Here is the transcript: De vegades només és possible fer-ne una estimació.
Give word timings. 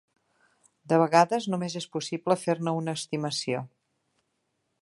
De 0.93 0.97
vegades 1.03 1.47
només 1.55 1.77
és 1.81 1.87
possible 1.97 2.39
fer-ne 2.47 2.75
una 2.81 2.99
estimació. 3.01 3.65